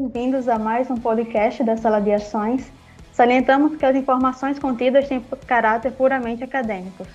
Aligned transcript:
bem-vindos 0.00 0.48
a 0.48 0.58
mais 0.58 0.90
um 0.90 0.96
podcast 0.96 1.62
da 1.62 1.76
Sala 1.76 2.00
de 2.00 2.10
Ações. 2.10 2.72
Salientamos 3.12 3.76
que 3.76 3.84
as 3.84 3.94
informações 3.94 4.58
contidas 4.58 5.06
têm 5.06 5.20
caráter 5.46 5.92
puramente 5.92 6.42
acadêmico. 6.42 7.06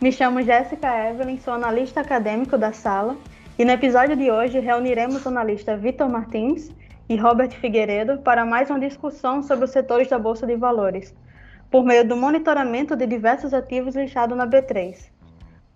Me 0.00 0.10
chamo 0.10 0.40
Jéssica 0.40 1.10
Evelyn, 1.10 1.36
sou 1.36 1.52
analista 1.52 2.00
acadêmico 2.00 2.56
da 2.56 2.72
sala 2.72 3.18
e 3.58 3.66
no 3.66 3.70
episódio 3.70 4.16
de 4.16 4.30
hoje 4.30 4.58
reuniremos 4.60 5.26
o 5.26 5.28
analista 5.28 5.76
Vitor 5.76 6.08
Martins 6.08 6.70
e 7.06 7.16
Robert 7.16 7.50
Figueiredo 7.50 8.16
para 8.20 8.46
mais 8.46 8.70
uma 8.70 8.80
discussão 8.80 9.42
sobre 9.42 9.66
os 9.66 9.70
setores 9.70 10.08
da 10.08 10.18
Bolsa 10.18 10.46
de 10.46 10.56
Valores, 10.56 11.14
por 11.70 11.84
meio 11.84 12.08
do 12.08 12.16
monitoramento 12.16 12.96
de 12.96 13.06
diversos 13.06 13.52
ativos 13.52 13.94
listados 13.94 14.38
na 14.38 14.46
B3. 14.46 15.10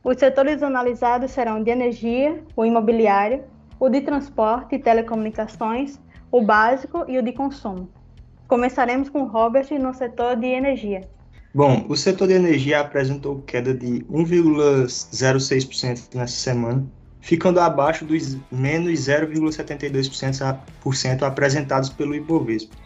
Os 0.03 0.17
setores 0.17 0.63
analisados 0.63 1.33
serão 1.33 1.63
de 1.63 1.71
energia, 1.71 2.43
o 2.57 2.65
imobiliário, 2.65 3.45
o 3.79 3.91
de 3.91 4.01
transporte 4.01 4.77
e 4.77 4.79
telecomunicações, 4.79 6.01
o 6.31 6.43
básico 6.43 7.05
e 7.09 7.19
o 7.19 7.23
de 7.23 7.33
consumo. 7.33 7.89
Começaremos 8.47 9.09
com 9.09 9.25
Robert 9.25 9.67
no 9.79 9.95
setor 9.95 10.37
de 10.37 10.47
energia. 10.47 11.09
Bom, 11.53 11.85
o 11.89 11.97
setor 11.97 12.29
de 12.29 12.35
energia 12.35 12.79
apresentou 12.81 13.43
queda 13.43 13.75
de 13.75 14.05
1,06% 14.05 16.15
nessa 16.15 16.37
semana, 16.37 16.87
ficando 17.21 17.59
abaixo 17.59 18.05
dos 18.05 18.39
menos 18.53 19.01
0,72% 19.01 21.23
apresentados 21.23 21.91
pelo 21.91 22.15
Ibovespa. 22.15 22.77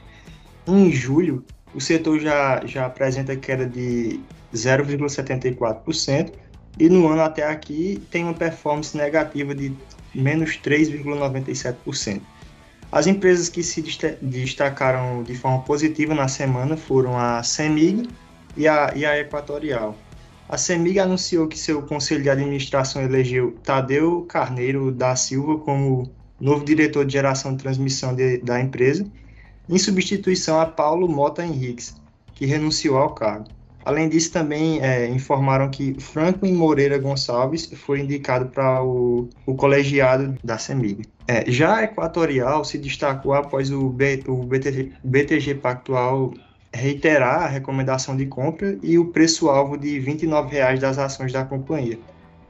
Em 0.66 0.90
julho, 0.90 1.44
o 1.74 1.80
setor 1.80 2.18
já, 2.20 2.64
já 2.64 2.86
apresenta 2.86 3.36
queda 3.36 3.66
de 3.66 4.18
0,74% 4.54 6.32
e 6.78 6.88
no 6.88 7.06
ano 7.08 7.20
até 7.20 7.46
aqui 7.46 8.02
tem 8.10 8.24
uma 8.24 8.32
performance 8.32 8.96
negativa 8.96 9.54
de 9.54 9.76
menos 10.14 10.58
3,97%. 10.58 12.22
As 12.94 13.08
empresas 13.08 13.48
que 13.48 13.60
se 13.60 13.82
destacaram 14.22 15.24
de 15.24 15.34
forma 15.34 15.60
positiva 15.64 16.14
na 16.14 16.28
semana 16.28 16.76
foram 16.76 17.18
a 17.18 17.42
CEMIG 17.42 18.08
e 18.56 18.68
a, 18.68 18.92
e 18.94 19.04
a 19.04 19.18
Equatorial. 19.18 19.96
A 20.48 20.56
CEMIG 20.56 21.00
anunciou 21.00 21.48
que 21.48 21.58
seu 21.58 21.82
conselho 21.82 22.22
de 22.22 22.30
administração 22.30 23.02
elegeu 23.02 23.56
Tadeu 23.64 24.24
Carneiro 24.28 24.92
da 24.92 25.16
Silva 25.16 25.58
como 25.58 26.08
novo 26.40 26.64
diretor 26.64 27.04
de 27.04 27.14
geração 27.14 27.54
e 27.54 27.56
transmissão 27.56 28.14
de, 28.14 28.38
da 28.38 28.60
empresa, 28.60 29.04
em 29.68 29.76
substituição 29.76 30.60
a 30.60 30.66
Paulo 30.66 31.08
Mota 31.08 31.44
Henriques, 31.44 32.00
que 32.32 32.46
renunciou 32.46 32.96
ao 32.96 33.12
cargo. 33.12 33.48
Além 33.84 34.08
disso, 34.08 34.32
também 34.32 34.80
é, 34.80 35.06
informaram 35.08 35.68
que 35.70 35.94
Franklin 36.00 36.54
Moreira 36.54 36.96
Gonçalves 36.96 37.70
foi 37.74 38.00
indicado 38.00 38.46
para 38.46 38.82
o, 38.82 39.28
o, 39.44 39.54
colegiado 39.54 40.34
da 40.42 40.56
CEMIG. 40.56 41.06
É, 41.28 41.50
já 41.50 41.76
a 41.76 41.84
Equatorial 41.84 42.64
se 42.64 42.78
destacou 42.78 43.34
após 43.34 43.70
o, 43.70 43.90
B, 43.90 44.22
o 44.26 44.36
BTG, 44.44 44.92
BTG 45.04 45.56
Pactual 45.56 46.32
reiterar 46.72 47.42
a 47.42 47.46
recomendação 47.46 48.16
de 48.16 48.26
compra 48.26 48.76
e 48.82 48.98
o 48.98 49.06
preço-alvo 49.06 49.76
de 49.76 49.98
R$ 49.98 50.14
29,00 50.14 50.78
das 50.78 50.98
ações 50.98 51.32
da 51.32 51.44
companhia. 51.44 51.98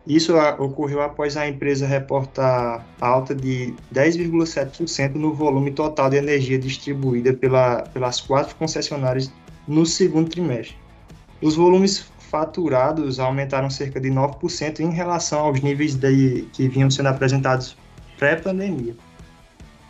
Isso 0.06 0.36
ocorreu 0.58 1.00
após 1.00 1.36
a 1.36 1.48
empresa 1.48 1.86
reportar 1.86 2.86
alta 3.00 3.34
de 3.34 3.74
10,7% 3.92 5.14
no 5.14 5.32
volume 5.32 5.72
total 5.72 6.10
de 6.10 6.16
energia 6.16 6.58
distribuída 6.58 7.32
pela, 7.32 7.82
pelas 7.82 8.20
quatro 8.20 8.54
concessionárias 8.56 9.32
no 9.66 9.86
segundo 9.86 10.28
trimestre. 10.28 10.83
Os 11.44 11.56
volumes 11.56 12.06
faturados 12.30 13.20
aumentaram 13.20 13.68
cerca 13.68 14.00
de 14.00 14.08
9% 14.08 14.80
em 14.80 14.90
relação 14.90 15.40
aos 15.40 15.60
níveis 15.60 15.94
de, 15.94 16.48
que 16.54 16.66
vinham 16.66 16.90
sendo 16.90 17.10
apresentados 17.10 17.76
pré-pandemia. 18.18 18.96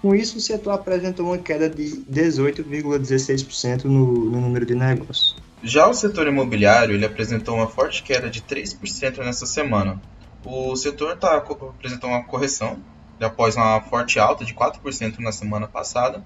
Com 0.02 0.16
isso, 0.16 0.38
o 0.38 0.40
setor 0.40 0.72
apresentou 0.72 1.26
uma 1.26 1.38
queda 1.38 1.70
de 1.70 2.04
18,16% 2.10 3.84
no, 3.84 4.24
no 4.24 4.40
número 4.40 4.66
de 4.66 4.74
negócios. 4.74 5.36
Já 5.62 5.86
o 5.86 5.94
setor 5.94 6.26
imobiliário 6.26 6.96
ele 6.96 7.06
apresentou 7.06 7.54
uma 7.54 7.68
forte 7.68 8.02
queda 8.02 8.28
de 8.28 8.42
3% 8.42 9.18
nessa 9.18 9.46
semana. 9.46 10.02
O 10.44 10.74
setor 10.74 11.16
tá, 11.16 11.36
apresentou 11.36 12.10
uma 12.10 12.24
correção 12.24 12.78
após 13.20 13.54
uma 13.54 13.80
forte 13.80 14.18
alta 14.18 14.44
de 14.44 14.52
4% 14.52 15.20
na 15.20 15.30
semana 15.30 15.68
passada 15.68 16.20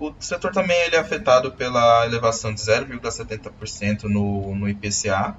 o 0.00 0.14
setor 0.20 0.52
também 0.52 0.78
ele 0.82 0.96
é 0.96 0.98
afetado 0.98 1.52
pela 1.52 2.06
elevação 2.06 2.54
de 2.54 2.60
0,70% 2.60 4.04
no, 4.04 4.54
no 4.54 4.68
IPCA. 4.68 5.36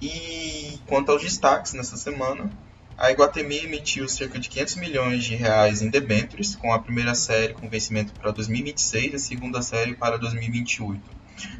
E 0.00 0.78
quanto 0.86 1.12
aos 1.12 1.22
destaques 1.22 1.74
nessa 1.74 1.96
semana, 1.96 2.50
a 2.96 3.10
Iguatemi 3.10 3.58
emitiu 3.58 4.08
cerca 4.08 4.38
de 4.38 4.48
500 4.48 4.76
milhões 4.76 5.24
de 5.24 5.34
reais 5.34 5.82
em 5.82 5.90
debêntures, 5.90 6.56
com 6.56 6.72
a 6.72 6.78
primeira 6.78 7.14
série 7.14 7.52
com 7.52 7.68
vencimento 7.68 8.12
para 8.12 8.30
2026 8.30 9.12
e 9.12 9.16
a 9.16 9.18
segunda 9.18 9.62
série 9.62 9.94
para 9.94 10.16
2028. 10.16 11.00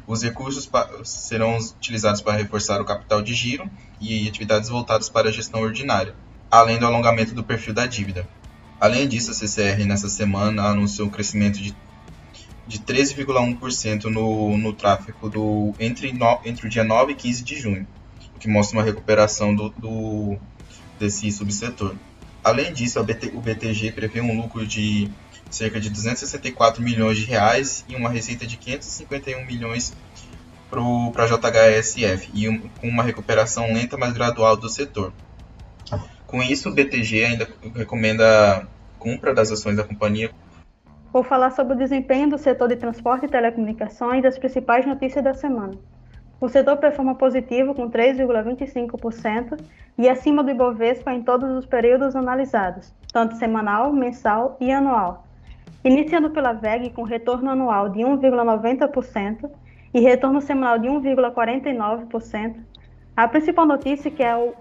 Os 0.07 0.23
recursos 0.23 0.69
serão 1.03 1.57
utilizados 1.57 2.21
para 2.21 2.37
reforçar 2.37 2.81
o 2.81 2.85
capital 2.85 3.21
de 3.21 3.33
giro 3.33 3.69
e 3.99 4.27
atividades 4.27 4.69
voltadas 4.69 5.09
para 5.09 5.29
a 5.29 5.31
gestão 5.31 5.61
ordinária, 5.61 6.15
além 6.49 6.77
do 6.77 6.85
alongamento 6.85 7.33
do 7.33 7.43
perfil 7.43 7.73
da 7.73 7.85
dívida. 7.85 8.27
Além 8.79 9.07
disso, 9.07 9.29
a 9.31 9.33
CCR 9.33 9.85
nessa 9.85 10.09
semana 10.09 10.63
anunciou 10.63 11.07
um 11.07 11.11
crescimento 11.11 11.59
de 11.59 11.75
de 12.71 12.79
13,1% 12.79 14.05
no, 14.05 14.57
no 14.57 14.71
tráfego 14.71 15.29
do, 15.29 15.75
entre, 15.77 16.13
no, 16.13 16.39
entre 16.45 16.67
o 16.67 16.69
dia 16.69 16.85
9 16.85 17.11
e 17.11 17.15
15 17.15 17.43
de 17.43 17.59
junho, 17.59 17.85
o 18.33 18.39
que 18.39 18.47
mostra 18.47 18.77
uma 18.77 18.83
recuperação 18.83 19.53
do, 19.53 19.69
do 19.71 20.37
desse 20.97 21.29
subsetor. 21.31 21.95
Além 22.41 22.71
disso, 22.71 23.03
BT, 23.03 23.31
o 23.33 23.41
BTG 23.41 23.91
prevê 23.91 24.21
um 24.21 24.41
lucro 24.41 24.65
de 24.65 25.11
cerca 25.49 25.81
de 25.81 25.89
264 25.89 26.81
milhões 26.81 27.17
de 27.17 27.25
reais 27.25 27.83
e 27.89 27.95
uma 27.95 28.09
receita 28.09 28.47
de 28.47 28.55
551 28.55 29.45
milhões 29.45 29.93
para 30.69 31.25
a 31.25 31.27
JHSF, 31.27 32.29
e 32.33 32.47
um, 32.47 32.57
com 32.79 32.87
uma 32.87 33.03
recuperação 33.03 33.73
lenta, 33.73 33.97
mas 33.97 34.13
gradual 34.13 34.55
do 34.55 34.69
setor. 34.69 35.11
Com 36.25 36.41
isso, 36.41 36.69
o 36.69 36.73
BTG 36.73 37.25
ainda 37.25 37.49
recomenda 37.75 38.65
compra 38.97 39.33
das 39.33 39.51
ações 39.51 39.75
da 39.75 39.83
companhia 39.83 40.31
Vou 41.11 41.23
falar 41.23 41.51
sobre 41.51 41.73
o 41.73 41.77
desempenho 41.77 42.29
do 42.29 42.37
setor 42.37 42.69
de 42.69 42.77
transporte 42.77 43.25
e 43.25 43.29
telecomunicações 43.29 44.23
e 44.23 44.27
as 44.27 44.39
principais 44.39 44.85
notícias 44.85 45.21
da 45.21 45.33
semana. 45.33 45.73
O 46.39 46.47
setor 46.47 46.77
performa 46.77 47.15
positivo 47.15 47.75
com 47.75 47.91
3,25% 47.91 49.59
e 49.97 50.07
acima 50.07 50.41
do 50.41 50.51
Ibovespa 50.51 51.13
em 51.13 51.21
todos 51.21 51.51
os 51.51 51.65
períodos 51.65 52.15
analisados, 52.15 52.93
tanto 53.11 53.35
semanal, 53.35 53.91
mensal 53.91 54.55
e 54.59 54.71
anual. 54.71 55.27
Iniciando 55.83 56.29
pela 56.29 56.53
VEG 56.53 56.91
com 56.91 57.03
retorno 57.03 57.51
anual 57.51 57.89
de 57.89 57.99
1,90% 57.99 59.51
e 59.93 59.99
retorno 59.99 60.39
semanal 60.39 60.79
de 60.79 60.87
1,49%, 60.87 62.55
a 63.17 63.27
principal 63.27 63.65
notícia 63.65 64.09
que 64.09 64.23
é, 64.23 64.35
o, 64.35 64.53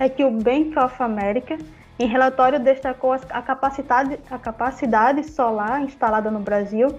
é 0.00 0.08
que 0.08 0.24
o 0.24 0.30
Bank 0.30 0.78
of 0.78 1.02
America 1.02 1.58
em 1.98 2.06
relatório, 2.06 2.60
destacou 2.60 3.12
a 3.12 3.42
capacidade, 3.42 4.20
a 4.30 4.38
capacidade 4.38 5.24
solar 5.24 5.82
instalada 5.82 6.30
no 6.30 6.38
Brasil, 6.38 6.96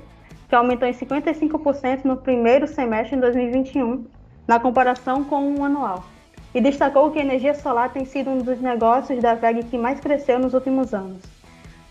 que 0.50 0.54
aumentou 0.54 0.86
em 0.86 0.94
55% 0.94 2.04
no 2.04 2.18
primeiro 2.18 2.68
semestre 2.68 3.16
de 3.16 3.22
2021, 3.22 4.06
na 4.46 4.60
comparação 4.60 5.24
com 5.24 5.56
o 5.56 5.64
anual. 5.64 6.04
E 6.54 6.60
destacou 6.60 7.12
que 7.12 7.20
a 7.20 7.22
energia 7.22 7.54
solar 7.54 7.94
tem 7.94 8.04
sido 8.04 8.30
um 8.30 8.40
dos 8.40 8.60
negócios 8.60 9.22
da 9.22 9.36
VEG 9.36 9.64
que 9.64 9.78
mais 9.78 10.02
cresceu 10.02 10.38
nos 10.38 10.54
últimos 10.54 10.94
anos. 10.94 11.22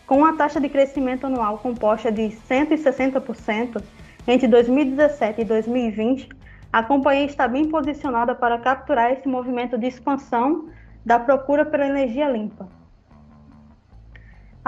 Com 0.06 0.18
uma 0.18 0.36
taxa 0.36 0.60
de 0.60 0.68
crescimento 0.68 1.26
anual 1.26 1.56
composta 1.58 2.12
de 2.12 2.24
160% 2.24 3.82
entre 4.26 4.46
2017 4.48 5.40
e 5.40 5.44
2020, 5.44 6.28
a 6.70 6.82
companhia 6.82 7.24
está 7.24 7.48
bem 7.48 7.70
posicionada 7.70 8.34
para 8.34 8.58
capturar 8.58 9.12
esse 9.12 9.26
movimento 9.26 9.78
de 9.78 9.86
expansão 9.86 10.68
da 11.06 11.18
procura 11.18 11.64
pela 11.64 11.86
energia 11.86 12.28
limpa 12.28 12.77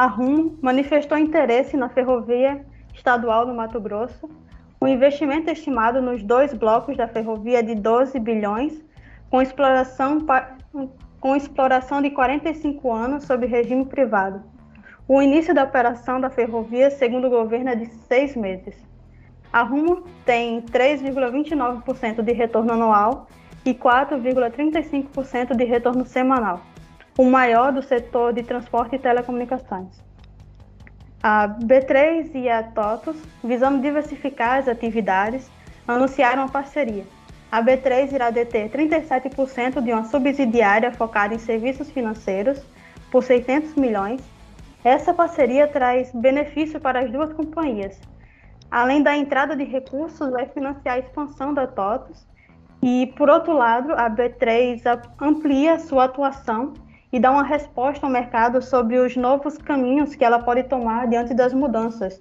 a 0.01 0.07
RUM 0.07 0.57
manifestou 0.63 1.19
interesse 1.19 1.77
na 1.77 1.91
ferrovia 1.91 2.65
estadual 2.95 3.45
do 3.45 3.53
Mato 3.53 3.79
Grosso, 3.79 4.31
o 4.81 4.89
investimento 4.89 5.51
estimado 5.51 6.01
nos 6.01 6.23
dois 6.23 6.55
blocos 6.55 6.97
da 6.97 7.07
ferrovia 7.07 7.63
de 7.63 7.75
12 7.75 8.19
bilhões, 8.19 8.83
com 9.29 9.43
exploração, 9.43 10.27
com 11.21 11.37
exploração 11.37 12.01
de 12.01 12.09
45 12.13 12.91
anos 12.91 13.25
sob 13.25 13.45
regime 13.45 13.85
privado. 13.85 14.43
O 15.07 15.21
início 15.21 15.55
da 15.55 15.65
operação 15.65 16.19
da 16.19 16.31
ferrovia, 16.31 16.91
segundo 16.91 17.27
o 17.27 17.31
governo, 17.31 17.69
é 17.69 17.75
de 17.75 17.85
seis 17.85 18.35
meses. 18.35 18.75
A 19.53 19.63
Rumo 19.63 20.05
tem 20.25 20.63
3,29% 20.63 22.23
de 22.23 22.33
retorno 22.33 22.73
anual 22.73 23.27
e 23.67 23.75
4,35% 23.75 25.55
de 25.55 25.65
retorno 25.65 26.07
semanal 26.07 26.63
o 27.19 27.25
maior 27.25 27.73
do 27.73 27.83
setor 27.83 28.33
de 28.33 28.43
transporte 28.43 28.97
e 28.97 28.99
telecomunicações. 28.99 30.03
A 31.23 31.49
B3 31.49 32.35
e 32.35 32.49
a 32.49 32.63
TOTUS, 32.63 33.17
visando 33.45 33.83
diversificar 33.83 34.59
as 34.59 34.69
atividades, 34.69 35.51
anunciaram 35.87 36.43
uma 36.43 36.49
parceria. 36.49 37.05
A 37.53 37.63
B3 37.63 38.13
irá 38.13 38.31
deter 38.31 38.71
37% 38.71 39.83
de 39.83 39.93
uma 39.93 40.05
subsidiária 40.05 40.93
focada 40.93 41.35
em 41.35 41.39
serviços 41.39 41.91
financeiros 41.91 42.63
por 43.11 43.25
600 43.25 43.75
milhões 43.75 44.21
Essa 44.83 45.13
parceria 45.13 45.69
traz 45.69 46.11
benefício 46.13 46.81
para 46.81 47.01
as 47.01 47.11
duas 47.11 47.33
companhias. 47.35 48.01
Além 48.71 49.03
da 49.03 49.15
entrada 49.15 49.55
de 49.55 49.65
recursos, 49.65 50.31
vai 50.31 50.47
financiar 50.47 50.95
a 50.95 50.99
expansão 50.99 51.53
da 51.53 51.67
TOTUS 51.67 52.27
e, 52.83 53.13
por 53.17 53.29
outro 53.29 53.53
lado, 53.53 53.93
a 53.93 54.09
B3 54.09 54.81
amplia 55.21 55.79
sua 55.81 56.05
atuação 56.05 56.73
e 57.13 57.19
dá 57.19 57.31
uma 57.31 57.43
resposta 57.43 58.07
ao 58.07 58.13
mercado 58.13 58.63
sobre 58.63 58.99
os 58.99 59.17
novos 59.17 59.59
caminhos 59.59 60.15
que 60.15 60.25
ela 60.25 60.39
pode 60.39 60.65
tomar 60.65 61.09
diante 61.09 61.35
das 61.35 61.53
mudanças, 61.53 62.21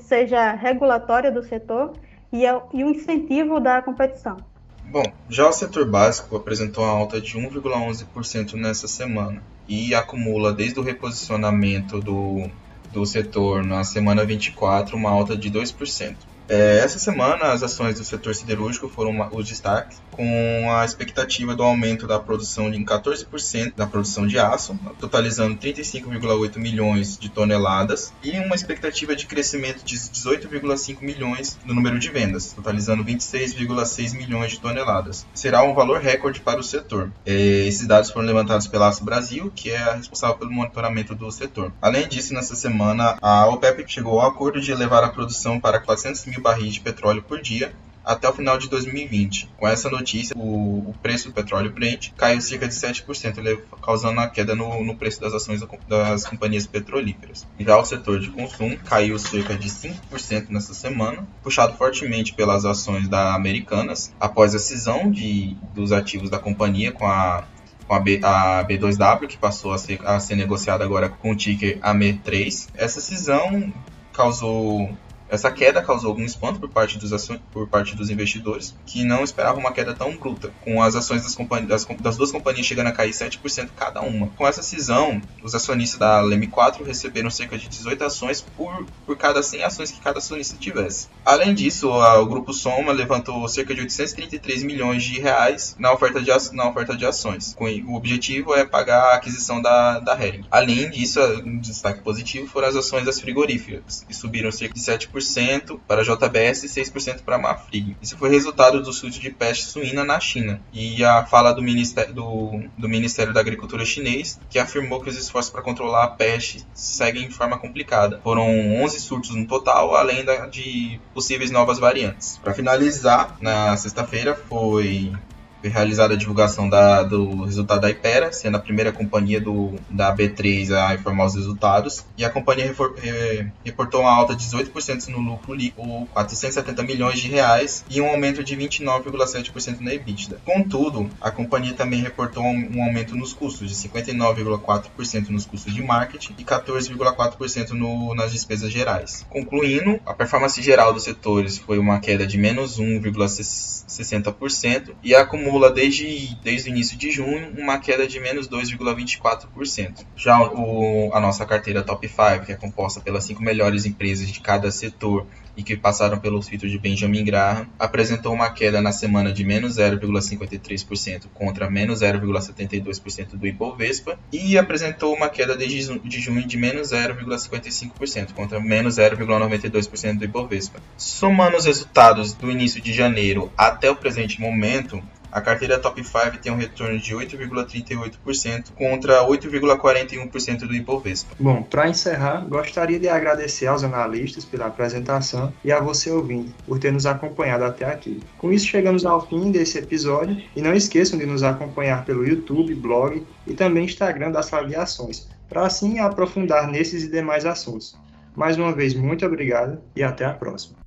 seja 0.00 0.52
regulatória 0.52 1.30
do 1.30 1.42
setor 1.42 1.92
e, 2.32 2.44
o 2.50 2.90
incentivo 2.90 3.60
da 3.60 3.80
competição. 3.80 4.36
Bom, 4.84 5.04
já 5.28 5.46
o 5.48 5.52
setor 5.52 5.88
básico 5.88 6.34
apresentou 6.36 6.82
uma 6.82 6.92
alta 6.92 7.20
de 7.20 7.38
1,11% 7.38 8.54
nessa 8.54 8.88
semana 8.88 9.42
e 9.68 9.94
acumula 9.94 10.52
desde 10.52 10.80
o 10.80 10.82
reposicionamento 10.82 12.00
do, 12.00 12.48
do 12.90 13.04
setor 13.04 13.62
na 13.62 13.84
semana 13.84 14.24
24 14.24 14.96
uma 14.96 15.10
alta 15.10 15.36
de 15.36 15.50
2%. 15.50 16.16
É, 16.48 16.78
essa 16.78 16.98
semana, 16.98 17.52
as 17.52 17.62
ações 17.62 17.98
do 17.98 18.04
setor 18.04 18.34
siderúrgico 18.34 18.88
foram 18.88 19.28
os 19.32 19.46
destaques, 19.46 20.00
com 20.10 20.72
a 20.72 20.84
expectativa 20.84 21.54
do 21.54 21.62
aumento 21.62 22.06
da 22.06 22.18
produção 22.18 22.72
em 22.72 22.84
14% 22.84 23.74
da 23.76 23.86
produção 23.86 24.26
de 24.26 24.38
aço, 24.38 24.78
totalizando 24.98 25.56
35,8 25.56 26.58
milhões 26.58 27.18
de 27.18 27.28
toneladas, 27.28 28.12
e 28.24 28.30
uma 28.40 28.54
expectativa 28.54 29.14
de 29.14 29.26
crescimento 29.26 29.84
de 29.84 29.96
18,5 29.96 31.02
milhões 31.02 31.58
no 31.64 31.74
número 31.74 31.98
de 31.98 32.10
vendas, 32.10 32.52
totalizando 32.52 33.04
26,6 33.04 34.16
milhões 34.16 34.52
de 34.52 34.60
toneladas. 34.60 35.26
Será 35.34 35.62
um 35.62 35.74
valor 35.74 36.00
recorde 36.00 36.40
para 36.40 36.58
o 36.58 36.64
setor. 36.64 37.12
É, 37.26 37.32
esses 37.66 37.86
dados 37.86 38.10
foram 38.10 38.26
levantados 38.26 38.66
pela 38.66 38.88
Aço 38.88 39.04
Brasil, 39.04 39.52
que 39.54 39.70
é 39.70 39.76
a 39.76 39.94
responsável 39.94 40.36
pelo 40.36 40.50
monitoramento 40.50 41.14
do 41.14 41.30
setor. 41.30 41.72
Além 41.80 42.08
disso, 42.08 42.32
nessa 42.32 42.56
semana, 42.56 43.18
a 43.20 43.46
OPEP 43.46 43.84
chegou 43.86 44.18
ao 44.18 44.28
acordo 44.28 44.60
de 44.60 44.72
elevar 44.72 45.04
a 45.04 45.10
produção 45.10 45.60
para 45.60 45.78
400 45.78 46.24
mil 46.24 46.37
mil 46.38 46.42
barris 46.42 46.74
de 46.74 46.80
petróleo 46.80 47.22
por 47.22 47.40
dia 47.40 47.72
até 48.04 48.26
o 48.26 48.32
final 48.32 48.56
de 48.56 48.70
2020. 48.70 49.50
Com 49.58 49.68
essa 49.68 49.90
notícia, 49.90 50.34
o, 50.34 50.78
o 50.88 50.94
preço 51.02 51.28
do 51.28 51.34
petróleo 51.34 51.70
Brent 51.70 52.10
caiu 52.16 52.40
cerca 52.40 52.66
de 52.66 52.74
7%, 52.74 53.58
causando 53.82 54.18
a 54.20 54.28
queda 54.28 54.54
no, 54.54 54.82
no 54.82 54.96
preço 54.96 55.20
das 55.20 55.34
ações 55.34 55.62
das 55.86 56.24
companhias 56.24 56.66
petrolíferas. 56.66 57.46
Já 57.60 57.76
o 57.76 57.84
setor 57.84 58.18
de 58.18 58.30
consumo 58.30 58.78
caiu 58.78 59.18
cerca 59.18 59.54
de 59.54 59.68
5% 59.68 60.46
nessa 60.48 60.72
semana, 60.72 61.28
puxado 61.42 61.76
fortemente 61.76 62.32
pelas 62.32 62.64
ações 62.64 63.08
da 63.08 63.34
Americanas, 63.34 64.10
após 64.18 64.54
a 64.54 64.58
cisão 64.58 65.10
de, 65.10 65.54
dos 65.74 65.92
ativos 65.92 66.30
da 66.30 66.38
companhia 66.38 66.92
com 66.92 67.06
a 67.06 67.44
com 67.86 67.94
a, 67.94 68.00
B, 68.00 68.20
a 68.22 68.62
B2W, 68.68 69.26
que 69.26 69.38
passou 69.38 69.72
a 69.72 69.78
ser, 69.78 69.98
a 70.06 70.20
ser 70.20 70.36
negociada 70.36 70.84
agora 70.84 71.08
com 71.08 71.30
o 71.30 71.34
ticker 71.34 71.78
AME3. 71.78 72.68
Essa 72.74 73.00
cisão 73.00 73.72
causou 74.12 74.94
essa 75.28 75.50
queda 75.50 75.82
causou 75.82 76.10
algum 76.10 76.24
espanto 76.24 76.58
por 76.58 76.68
parte 76.68 76.98
dos, 76.98 77.28
por 77.52 77.68
parte 77.68 77.94
dos 77.94 78.10
investidores, 78.10 78.74
que 78.86 79.04
não 79.04 79.22
esperavam 79.22 79.60
uma 79.60 79.72
queda 79.72 79.94
tão 79.94 80.16
bruta, 80.16 80.50
com 80.64 80.82
as 80.82 80.94
ações 80.96 81.22
das, 81.22 81.36
das, 81.66 81.84
das, 82.00 82.16
duas 82.16 82.32
companhias 82.32 82.66
chegando 82.66 82.86
a 82.86 82.92
cair 82.92 83.10
7% 83.10 83.68
cada 83.76 84.00
uma. 84.00 84.28
Com 84.28 84.46
essa 84.46 84.62
cisão, 84.62 85.20
os 85.42 85.54
acionistas 85.54 85.98
da 85.98 86.20
Leme 86.20 86.46
4 86.46 86.84
receberam 86.84 87.30
cerca 87.30 87.58
de 87.58 87.68
18 87.68 88.04
ações 88.04 88.40
por, 88.40 88.86
por 89.04 89.16
cada 89.16 89.42
100 89.42 89.64
ações 89.64 89.90
que 89.90 90.00
cada 90.00 90.18
acionista 90.18 90.56
tivesse. 90.58 91.08
Além 91.24 91.54
disso, 91.54 91.90
a, 91.92 92.20
o 92.20 92.26
grupo 92.26 92.52
Soma 92.52 92.92
levantou 92.92 93.46
cerca 93.48 93.74
de 93.74 93.80
833 93.80 94.62
milhões 94.62 95.02
de 95.02 95.20
reais 95.20 95.76
na 95.78 95.92
oferta 95.92 96.22
de, 96.22 96.30
na 96.52 96.68
oferta 96.68 96.96
de 96.96 97.04
ações. 97.04 97.54
Com, 97.54 97.66
o 97.86 97.94
objetivo 97.94 98.54
é 98.54 98.64
pagar 98.64 99.12
a 99.12 99.14
aquisição 99.14 99.60
da, 99.60 99.98
da 100.00 100.14
Hering. 100.14 100.44
Além 100.50 100.90
disso, 100.90 101.20
um 101.44 101.58
destaque 101.58 102.00
positivo 102.00 102.46
foram 102.46 102.68
as 102.68 102.76
ações 102.76 103.04
das 103.04 103.20
frigoríficas, 103.20 104.04
que 104.06 104.14
subiram 104.14 104.50
cerca 104.50 104.74
de 104.74 104.80
7% 104.80 105.17
6% 105.20 105.80
para 105.86 106.02
a 106.02 106.04
JBS 106.04 106.64
e 106.64 106.68
6% 106.68 107.22
para 107.22 107.36
a 107.36 107.38
Mafrig. 107.38 107.96
Isso 108.00 108.16
foi 108.16 108.30
resultado 108.30 108.82
do 108.82 108.92
surto 108.92 109.18
de 109.18 109.30
peste 109.30 109.66
suína 109.66 110.04
na 110.04 110.18
China. 110.20 110.60
E 110.72 111.04
a 111.04 111.24
fala 111.24 111.52
do 111.52 111.62
Ministério, 111.62 112.14
do, 112.14 112.62
do 112.76 112.88
Ministério 112.88 113.32
da 113.32 113.40
Agricultura 113.40 113.84
chinês, 113.84 114.40
que 114.50 114.58
afirmou 114.58 115.00
que 115.00 115.08
os 115.08 115.16
esforços 115.16 115.50
para 115.50 115.62
controlar 115.62 116.04
a 116.04 116.08
peste 116.08 116.64
seguem 116.74 117.28
de 117.28 117.34
forma 117.34 117.58
complicada. 117.58 118.20
Foram 118.22 118.48
11 118.82 119.00
surtos 119.00 119.34
no 119.34 119.46
total, 119.46 119.94
além 119.94 120.24
de 120.50 121.00
possíveis 121.14 121.50
novas 121.50 121.78
variantes. 121.78 122.38
Para 122.38 122.54
finalizar, 122.54 123.36
na 123.40 123.76
sexta-feira 123.76 124.34
foi 124.48 125.12
foi 125.60 125.70
realizada 125.70 126.14
a 126.14 126.16
divulgação 126.16 126.68
da, 126.68 127.02
do 127.02 127.44
resultado 127.44 127.80
da 127.80 127.90
Ipera, 127.90 128.32
sendo 128.32 128.56
a 128.56 128.60
primeira 128.60 128.92
companhia 128.92 129.40
do, 129.40 129.74
da 129.90 130.14
B3 130.14 130.70
a 130.72 130.94
informar 130.94 131.26
os 131.26 131.34
resultados. 131.34 132.06
E 132.16 132.24
a 132.24 132.30
companhia 132.30 132.66
refor, 132.66 132.94
re, 132.96 133.50
reportou 133.64 134.02
uma 134.02 134.12
alta 134.12 134.36
de 134.36 134.46
18% 134.46 135.08
no 135.08 135.18
lucro 135.18 135.52
líquido, 135.54 136.06
470 136.12 136.82
milhões 136.82 137.18
de 137.18 137.28
reais, 137.28 137.84
e 137.90 138.00
um 138.00 138.08
aumento 138.08 138.44
de 138.44 138.56
29,7% 138.56 139.80
na 139.80 139.92
EBITDA. 139.94 140.38
Contudo, 140.44 141.10
a 141.20 141.30
companhia 141.30 141.74
também 141.74 142.02
reportou 142.02 142.44
um, 142.44 142.76
um 142.76 142.84
aumento 142.84 143.16
nos 143.16 143.32
custos, 143.32 143.68
de 143.68 143.74
59,4% 143.88 145.30
nos 145.30 145.46
custos 145.46 145.74
de 145.74 145.82
marketing 145.82 146.34
e 146.38 146.44
14,4% 146.44 147.70
no, 147.70 148.14
nas 148.14 148.30
despesas 148.32 148.70
gerais. 148.72 149.26
Concluindo, 149.28 149.98
a 150.06 150.14
performance 150.14 150.62
geral 150.62 150.92
dos 150.92 151.02
setores 151.04 151.58
foi 151.58 151.78
uma 151.78 152.00
queda 152.00 152.26
de 152.26 152.38
menos 152.38 152.78
1,60% 152.78 154.94
e 155.02 155.14
acumulou 155.14 155.47
acumula 155.48 155.70
desde, 155.70 156.36
desde 156.42 156.68
o 156.68 156.72
início 156.72 156.96
de 156.96 157.10
junho 157.10 157.54
uma 157.56 157.78
queda 157.78 158.06
de 158.06 158.20
menos 158.20 158.48
2,24%. 158.48 160.06
Já 160.14 160.40
o, 160.40 161.10
a 161.14 161.20
nossa 161.20 161.46
carteira 161.46 161.82
Top 161.82 162.06
5, 162.06 162.44
que 162.44 162.52
é 162.52 162.54
composta 162.54 163.00
pelas 163.00 163.24
cinco 163.24 163.42
melhores 163.42 163.86
empresas 163.86 164.28
de 164.28 164.40
cada 164.40 164.70
setor 164.70 165.26
e 165.56 165.62
que 165.62 165.76
passaram 165.76 166.20
pelo 166.20 166.40
filtro 166.40 166.68
de 166.68 166.78
Benjamin 166.78 167.24
Graham, 167.24 167.66
apresentou 167.78 168.32
uma 168.32 168.48
queda 168.50 168.80
na 168.80 168.92
semana 168.92 169.32
de 169.32 169.42
menos 169.42 169.76
0,53% 169.76 171.24
contra 171.34 171.68
menos 171.68 172.00
0,72% 172.00 173.30
do 173.32 173.44
Ibovespa 173.44 174.16
e 174.32 174.56
apresentou 174.56 175.12
uma 175.12 175.28
queda 175.28 175.56
desde 175.56 175.98
de 175.98 176.20
junho 176.20 176.46
de 176.46 176.56
menos 176.56 176.92
0,55% 176.92 178.34
contra 178.34 178.60
menos 178.60 178.96
0,92% 178.98 180.18
do 180.18 180.24
Ibovespa. 180.24 180.80
Somando 180.96 181.56
os 181.56 181.64
resultados 181.64 182.32
do 182.34 182.50
início 182.50 182.80
de 182.80 182.92
janeiro 182.92 183.50
até 183.56 183.90
o 183.90 183.96
presente 183.96 184.40
momento, 184.40 185.02
a 185.30 185.40
carteira 185.40 185.78
Top 185.78 186.02
5 186.02 186.38
tem 186.42 186.50
um 186.52 186.56
retorno 186.56 186.98
de 186.98 187.14
8,38% 187.14 188.72
contra 188.74 189.26
8,41% 189.26 190.66
do 190.66 190.74
Ibovespa. 190.74 191.34
Bom, 191.38 191.62
para 191.62 191.88
encerrar, 191.88 192.46
gostaria 192.48 192.98
de 192.98 193.08
agradecer 193.08 193.66
aos 193.66 193.84
analistas 193.84 194.44
pela 194.44 194.66
apresentação 194.66 195.52
e 195.64 195.70
a 195.70 195.80
você 195.80 196.10
ouvinte 196.10 196.54
por 196.66 196.78
ter 196.78 196.92
nos 196.92 197.06
acompanhado 197.06 197.64
até 197.64 197.84
aqui. 197.84 198.20
Com 198.38 198.52
isso 198.52 198.66
chegamos 198.66 199.04
ao 199.04 199.26
fim 199.26 199.50
desse 199.50 199.78
episódio 199.78 200.42
e 200.56 200.62
não 200.62 200.74
esqueçam 200.74 201.18
de 201.18 201.26
nos 201.26 201.42
acompanhar 201.42 202.04
pelo 202.04 202.26
YouTube, 202.26 202.74
blog 202.74 203.26
e 203.46 203.54
também 203.54 203.84
Instagram 203.84 204.30
das 204.30 204.52
Aviações, 204.52 205.28
para 205.48 205.66
assim 205.66 205.98
aprofundar 205.98 206.68
nesses 206.68 207.04
e 207.04 207.10
demais 207.10 207.44
assuntos. 207.44 207.96
Mais 208.34 208.56
uma 208.56 208.72
vez, 208.72 208.94
muito 208.94 209.26
obrigado 209.26 209.80
e 209.96 210.02
até 210.02 210.24
a 210.24 210.32
próxima. 210.32 210.78